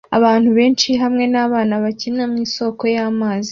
[0.17, 3.49] Abantu benshi hamwe nabana bakina mwisoko y'amazi